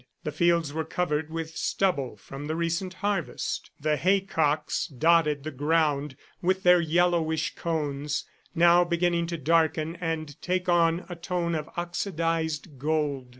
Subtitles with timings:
[0.23, 3.69] The fields were covered with stubble from the recent harvest.
[3.79, 8.25] The haycocks dotted the ground with their yellowish cones,
[8.55, 13.29] now beginning to darken and take on a tone of oxidized gold.